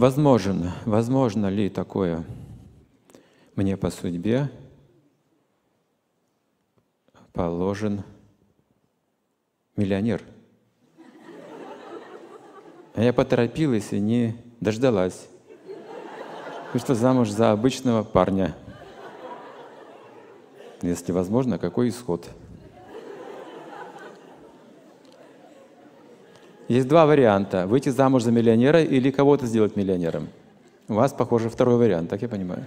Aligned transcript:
Возможно, 0.00 0.72
возможно 0.86 1.48
ли 1.48 1.68
такое 1.68 2.24
мне 3.54 3.76
по 3.76 3.90
судьбе 3.90 4.50
положен 7.34 8.02
миллионер? 9.76 10.22
А 12.94 13.02
я 13.02 13.12
поторопилась 13.12 13.92
и 13.92 14.00
не 14.00 14.38
дождалась. 14.58 15.28
Вышла 16.72 16.94
замуж 16.94 17.28
за 17.28 17.50
обычного 17.52 18.02
парня. 18.02 18.56
Если 20.80 21.12
возможно, 21.12 21.58
какой 21.58 21.90
исход? 21.90 22.26
Есть 26.70 26.86
два 26.86 27.04
варианта. 27.04 27.66
Выйти 27.66 27.88
замуж 27.88 28.22
за 28.22 28.30
миллионера 28.30 28.80
или 28.80 29.10
кого-то 29.10 29.44
сделать 29.44 29.74
миллионером. 29.74 30.28
У 30.86 30.94
вас, 30.94 31.12
похоже, 31.12 31.48
второй 31.48 31.76
вариант, 31.76 32.10
так 32.10 32.22
я 32.22 32.28
понимаю. 32.28 32.64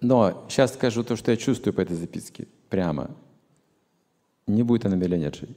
Но 0.00 0.44
сейчас 0.48 0.74
скажу 0.74 1.04
то, 1.04 1.14
что 1.14 1.30
я 1.30 1.36
чувствую 1.36 1.72
по 1.72 1.82
этой 1.82 1.94
записке. 1.94 2.48
Прямо. 2.68 3.16
Не 4.48 4.64
будет 4.64 4.86
она 4.86 4.96
миллионершей. 4.96 5.56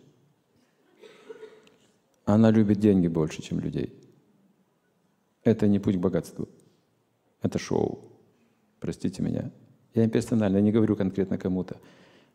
Она 2.26 2.52
любит 2.52 2.80
деньги 2.80 3.08
больше, 3.08 3.42
чем 3.42 3.60
людей. 3.60 4.00
Это 5.44 5.66
не 5.68 5.80
путь 5.80 5.96
к 5.96 6.00
богатству. 6.00 6.48
Это 7.42 7.58
шоу. 7.58 8.12
Простите 8.80 9.24
меня. 9.24 9.50
Я 9.94 10.10
персонально, 10.10 10.58
я 10.58 10.64
не 10.64 10.72
говорю 10.72 10.96
конкретно 10.96 11.38
кому-то. 11.38 11.78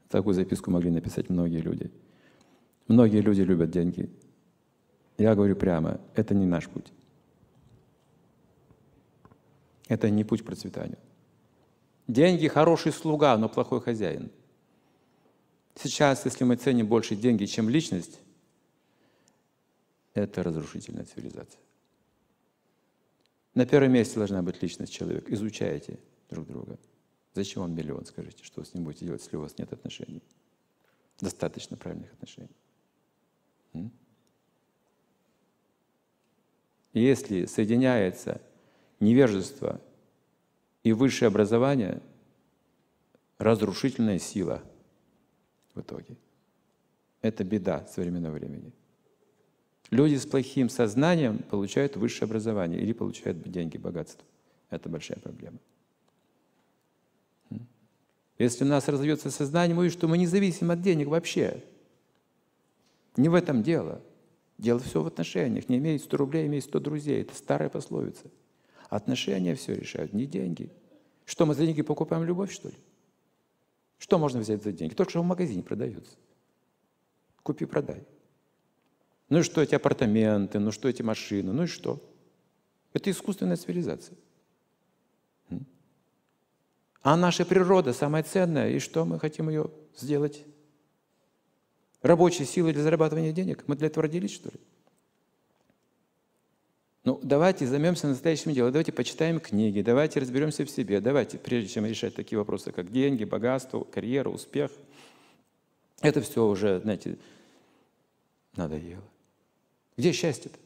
Такую 0.09 0.35
записку 0.35 0.71
могли 0.71 0.91
написать 0.91 1.29
многие 1.29 1.61
люди. 1.61 1.91
Многие 2.87 3.21
люди 3.21 3.43
любят 3.43 3.71
деньги. 3.71 4.09
Я 5.19 5.35
говорю 5.35 5.57
прямо, 5.57 6.01
это 6.15 6.35
не 6.35 6.47
наш 6.47 6.69
путь. 6.69 6.87
Это 9.89 10.09
не 10.11 10.25
путь 10.25 10.43
к 10.43 10.45
процветанию. 10.45 10.99
Деньги– 12.07 12.47
хороший 12.49 12.93
слуга, 12.93 13.37
но 13.37 13.49
плохой 13.49 13.81
хозяин. 13.81 14.31
Сейчас, 15.75 16.25
если 16.25 16.45
мы 16.45 16.57
ценим 16.57 16.87
больше 16.87 17.17
деньги, 17.17 17.45
чем 17.45 17.69
личность, 17.69 18.21
это 20.15 20.43
разрушительная 20.43 21.05
цивилизация. 21.05 21.61
На 23.55 23.67
первом 23.67 23.93
месте 23.93 24.17
должна 24.17 24.43
быть 24.43 24.63
личность 24.63 24.93
человека. 24.93 25.33
Изучайте 25.35 25.99
друг 26.31 26.47
друга. 26.47 26.79
Зачем 27.39 27.63
вам 27.63 27.73
миллион, 27.73 28.05
скажите, 28.05 28.43
что 28.43 28.59
вы 28.59 28.67
с 28.67 28.75
ним 28.75 28.83
будете 28.83 29.07
делать, 29.07 29.23
если 29.23 29.37
у 29.37 29.41
вас 29.43 29.57
нет 29.59 29.73
отношений? 29.73 30.25
Достаточно 31.21 31.77
правильных 31.77 32.13
отношений. 32.13 32.51
если 36.95 37.45
соединяется 37.45 38.43
невежество 38.99 39.81
и 40.83 40.93
высшее 40.93 41.29
образование, 41.29 42.03
разрушительная 43.39 44.19
сила 44.19 44.61
в 45.75 45.81
итоге. 45.81 46.17
Это 47.23 47.45
беда 47.45 47.87
современного 47.87 48.35
времени. 48.35 48.73
Люди 49.91 50.17
с 50.17 50.27
плохим 50.27 50.69
сознанием 50.69 51.39
получают 51.39 51.95
высшее 51.95 52.27
образование 52.27 52.81
или 52.81 52.93
получают 52.93 53.41
деньги, 53.49 53.77
богатство. 53.77 54.27
Это 54.71 54.89
большая 54.89 55.21
проблема. 55.21 55.61
Если 58.39 58.65
у 58.65 58.69
нас 58.69 58.87
разовьется 58.89 59.31
сознание, 59.31 59.75
мы 59.75 59.81
увидим, 59.81 59.99
что 59.99 60.09
мы 60.09 60.17
не 60.17 60.27
зависим 60.27 60.71
от 60.71 60.81
денег 60.81 61.09
вообще. 61.09 61.65
Не 63.17 63.29
в 63.29 63.35
этом 63.35 63.63
дело. 63.63 64.01
Дело 64.59 64.79
все 64.79 65.03
в 65.03 65.07
отношениях. 65.07 65.69
Не 65.69 65.79
имеет 65.79 66.03
100 66.03 66.17
рублей, 66.17 66.47
имеет 66.47 66.65
100 66.65 66.81
друзей. 66.81 67.23
Это 67.23 67.35
старая 67.35 67.69
пословица. 67.69 68.31
Отношения 68.89 69.55
все 69.55 69.75
решают, 69.75 70.13
не 70.13 70.25
деньги. 70.25 70.71
Что, 71.25 71.47
мы 71.47 71.55
за 71.55 71.67
деньги 71.67 71.83
покупаем 71.83 72.25
любовь, 72.25 72.53
что 72.53 72.69
ли? 72.69 72.75
Что 73.99 74.19
можно 74.19 74.41
взять 74.41 74.63
за 74.63 74.73
деньги? 74.73 74.95
Только 74.95 75.11
что 75.11 75.23
в 75.23 75.27
магазине 75.27 75.63
продается. 75.63 76.17
Купи-продай. 77.43 78.05
Ну 79.29 79.41
и 79.41 79.43
что 79.43 79.61
эти 79.61 79.75
апартаменты, 79.75 80.59
ну 80.59 80.71
что 80.71 80.89
эти 80.89 81.03
машины, 81.03 81.53
ну 81.53 81.65
и 81.65 81.67
что? 81.67 82.01
Это 82.95 83.11
искусственная 83.11 83.57
цивилизация. 83.57 84.17
А 87.03 87.17
наша 87.17 87.45
природа 87.45 87.93
самая 87.93 88.23
ценная, 88.23 88.71
и 88.71 88.79
что 88.79 89.05
мы 89.05 89.19
хотим 89.19 89.49
ее 89.49 89.71
сделать? 89.97 90.45
Рабочей 92.03 92.45
силой 92.45 92.73
для 92.73 92.83
зарабатывания 92.83 93.33
денег? 93.33 93.65
Мы 93.67 93.77
для 93.77 93.87
этого 93.87 94.05
родились, 94.05 94.33
что 94.33 94.51
ли? 94.51 94.61
Ну, 97.05 97.19
давайте 97.23 97.67
займемся 97.67 98.07
настоящим 98.07 98.53
делом, 98.53 98.73
давайте 98.73 98.93
почитаем 98.93 99.41
книги, 99.41 99.81
давайте 99.81 100.21
разберемся 100.21 100.65
в 100.67 100.71
себе, 100.71 101.01
давайте, 101.01 101.39
прежде 101.39 101.71
чем 101.71 101.87
решать 101.87 102.15
такие 102.15 102.39
вопросы, 102.39 102.71
как 102.71 102.93
деньги, 102.93 103.25
богатство, 103.25 103.83
карьера, 103.85 104.29
успех, 104.29 104.71
это 106.01 106.21
все 106.21 106.47
уже, 106.47 106.81
знаете, 106.81 107.17
надоело. 108.57 109.03
Где 109.97 110.13
счастье-то? 110.13 110.59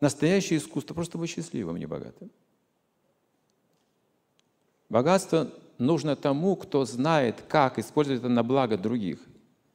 Настоящее 0.00 0.60
искусство 0.60 0.94
просто 0.94 1.18
быть 1.18 1.30
счастливым, 1.30 1.78
не 1.78 1.86
богатым. 1.86 2.30
Богатство 4.88 5.52
нужно 5.78 6.16
тому, 6.16 6.56
кто 6.56 6.84
знает, 6.84 7.42
как 7.48 7.78
использовать 7.78 8.20
это 8.20 8.28
на 8.28 8.42
благо 8.42 8.76
других. 8.76 9.20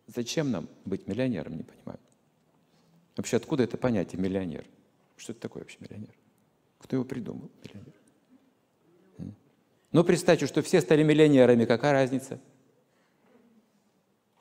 Зачем 0.07 0.51
нам 0.51 0.67
быть 0.85 1.07
миллионером, 1.07 1.57
не 1.57 1.63
понимаю. 1.63 1.99
Вообще, 3.15 3.37
откуда 3.37 3.63
это 3.63 3.77
понятие 3.77 4.19
миллионер? 4.21 4.65
Что 5.17 5.31
это 5.31 5.41
такое 5.41 5.63
вообще 5.63 5.77
миллионер? 5.79 6.13
Кто 6.79 6.95
его 6.95 7.05
придумал, 7.05 7.49
миллионер? 7.63 7.93
Ну, 9.91 10.03
представьте, 10.03 10.47
что 10.47 10.63
все 10.63 10.81
стали 10.81 11.03
миллионерами, 11.03 11.65
какая 11.65 11.93
разница? 11.93 12.39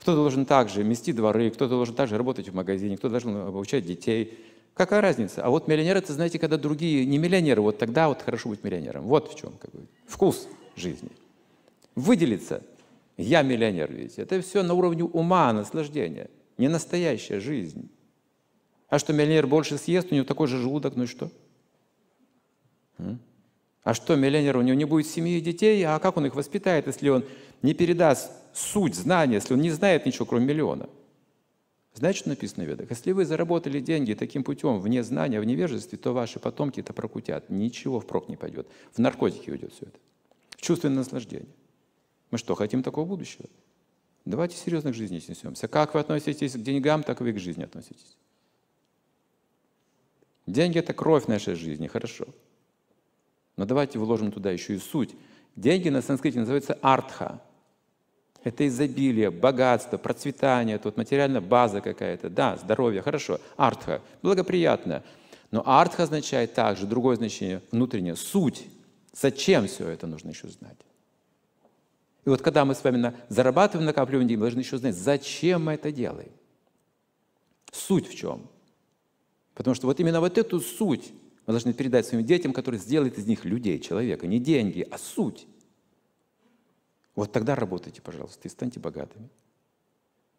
Кто-то 0.01 0.17
должен 0.17 0.47
также 0.47 0.83
мести 0.83 1.13
дворы, 1.13 1.51
кто-то 1.51 1.75
должен 1.75 1.95
также 1.95 2.17
работать 2.17 2.49
в 2.49 2.55
магазине, 2.55 2.97
кто-то 2.97 3.13
должен 3.13 3.37
обучать 3.37 3.85
детей. 3.85 4.39
Какая 4.75 5.03
разница? 5.03 5.45
А 5.45 5.51
вот 5.51 5.69
миллионер, 5.69 5.99
это, 5.99 6.15
знаете, 6.15 6.39
когда 6.39 6.57
другие 6.57 7.05
не 7.05 7.19
миллионеры, 7.19 7.61
вот 7.61 7.79
тогда 7.79 8.09
вот 8.09 8.23
хорошо 8.23 8.49
быть 8.49 8.65
миллионером. 8.65 9.05
Вот 9.05 9.31
в 9.31 9.37
чем 9.39 9.53
как 9.59 9.71
бы, 9.71 9.87
вкус 10.07 10.49
жизни. 10.77 11.11
Выделиться. 11.95 12.63
Я 13.17 13.43
миллионер, 13.43 13.93
видите. 13.93 14.23
Это 14.23 14.41
все 14.41 14.63
на 14.63 14.75
уровне 14.75 15.05
ума, 15.05 15.53
наслаждения. 15.53 16.31
Не 16.59 16.69
настоящая 16.69 17.41
жизнь. 17.41 17.91
А 18.89 18.99
что, 18.99 19.13
миллионер 19.13 19.47
больше 19.47 19.79
съест, 19.79 20.09
у 20.11 20.15
него 20.15 20.25
такой 20.25 20.49
же 20.49 20.59
желудок, 20.59 20.97
ну 20.97 21.05
и 21.05 21.07
что? 21.07 21.31
А 23.83 23.95
что, 23.95 24.15
миллионер, 24.17 24.57
у 24.57 24.63
него 24.63 24.77
не 24.77 24.85
будет 24.85 25.07
семьи 25.07 25.39
и 25.39 25.41
детей, 25.41 25.83
а 25.85 25.99
как 25.99 26.17
он 26.17 26.27
их 26.27 26.35
воспитает, 26.35 26.87
если 26.87 27.09
он 27.09 27.25
не 27.63 27.75
передаст 27.75 28.31
суть 28.55 28.95
знания, 28.95 29.35
если 29.35 29.55
он 29.55 29.61
не 29.61 29.71
знает 29.71 30.07
ничего, 30.07 30.25
кроме 30.25 30.47
миллиона? 30.47 30.89
Знаете, 31.95 32.21
что 32.21 32.29
написано 32.31 32.65
в 32.65 32.69
Ведах? 32.69 32.91
Если 32.91 33.13
вы 33.13 33.25
заработали 33.25 33.81
деньги 33.81 34.15
таким 34.15 34.45
путем, 34.45 34.79
вне 34.79 35.03
знания, 35.03 35.41
в 35.41 35.45
невежестве, 35.45 35.99
то 35.99 36.13
ваши 36.13 36.39
потомки 36.39 36.81
это 36.81 36.93
прокутят. 36.93 37.51
Ничего 37.51 38.01
впрок 38.01 38.29
не 38.29 38.37
пойдет. 38.37 38.67
В 38.93 38.99
наркотики 38.99 39.51
уйдет 39.51 39.73
все 39.75 39.87
это 39.87 39.99
чувственное 40.63 40.99
наслаждение. 40.99 41.55
Мы 42.31 42.39
что, 42.39 42.55
хотим 42.55 42.83
такого 42.83 43.05
будущего? 43.05 43.45
Давайте 44.25 44.57
серьезно 44.57 44.93
к 44.93 44.95
жизни 44.95 45.19
снесемся. 45.19 45.69
Как 45.69 45.93
вы 45.93 46.01
относитесь 46.01 46.53
к 46.53 46.63
деньгам, 46.63 47.03
так 47.03 47.21
вы 47.21 47.33
к 47.33 47.39
жизни 47.39 47.65
относитесь. 47.65 48.17
Деньги– 50.47 50.79
это 50.79 50.95
кровь 50.95 51.27
нашей 51.27 51.57
жизни, 51.57 51.89
хорошо. 51.89 52.27
Но 53.57 53.67
давайте 53.67 53.99
вложим 53.99 54.33
туда 54.33 54.51
еще 54.51 54.77
и 54.77 54.79
суть. 54.79 55.11
Деньги 55.57 55.89
на 55.89 56.01
санскрите 56.01 56.39
называются 56.39 56.79
артха. 56.81 57.43
Это 58.45 58.67
изобилие, 58.67 59.31
богатство, 59.31 59.99
процветание, 59.99 60.79
тут 60.79 60.97
материальная 60.97 61.41
база 61.41 61.81
какая-то. 61.81 62.31
Да, 62.31 62.57
здоровье, 62.57 63.03
хорошо. 63.03 63.41
Артха, 63.57 64.01
благоприятно. 64.23 65.03
Но 65.51 65.63
артха 65.67 66.05
означает 66.05 66.55
также 66.55 66.87
другое 66.87 67.17
значение, 67.17 67.61
внутреннее, 67.71 68.17
суть. 68.17 68.67
Зачем 69.13 69.67
все 69.67 69.89
это 69.89 70.07
нужно 70.07 70.31
еще 70.31 70.49
знать? 70.49 70.79
И 72.25 72.29
вот 72.29 72.41
когда 72.41 72.65
мы 72.65 72.75
с 72.75 72.83
вами 72.83 72.97
на, 72.97 73.15
зарабатываем, 73.29 73.87
накапливаем 73.87 74.29
деньги, 74.29 74.39
мы 74.39 74.47
должны 74.47 74.61
еще 74.61 74.79
знать, 74.79 74.95
зачем 74.95 75.65
мы 75.65 75.73
это 75.75 75.91
делаем. 75.91 76.33
Суть 77.73 78.07
в 78.07 78.15
чем? 78.15 78.49
Потому 79.55 79.75
что 79.75 79.87
вот 79.87 79.99
именно 80.01 80.21
вот 80.21 80.39
эту 80.39 80.61
суть 80.61 81.13
мы 81.47 81.53
должны 81.53 81.73
передать 81.73 82.07
своим 82.07 82.25
детям, 82.25 82.53
которые 82.53 82.81
сделают 82.81 83.19
из 83.19 83.27
них 83.27 83.45
людей, 83.45 83.81
человека. 83.81 84.27
Не 84.27 84.39
деньги, 84.39 84.87
а 84.91 84.99
суть. 84.99 85.47
Вот 87.15 87.33
тогда 87.33 87.55
работайте, 87.55 88.01
пожалуйста, 88.01 88.47
и 88.47 88.51
станьте 88.51 88.81
богатыми. 88.81 89.29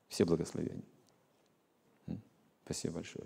Все 0.08 0.26
благословения. 0.26 0.84
Спасибо 2.64 2.96
большое. 2.96 3.26